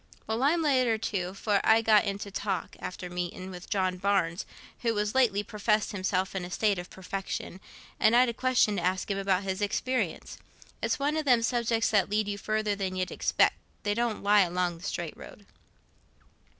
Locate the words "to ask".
8.77-9.11